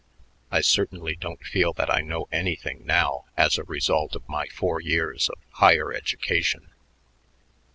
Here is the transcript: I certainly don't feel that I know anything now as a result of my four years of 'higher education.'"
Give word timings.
I 0.49 0.61
certainly 0.61 1.15
don't 1.15 1.43
feel 1.43 1.73
that 1.73 1.93
I 1.93 2.01
know 2.01 2.27
anything 2.31 2.87
now 2.87 3.25
as 3.37 3.59
a 3.59 3.63
result 3.65 4.15
of 4.15 4.27
my 4.27 4.47
four 4.47 4.81
years 4.81 5.29
of 5.29 5.37
'higher 5.57 5.93
education.'" 5.93 6.71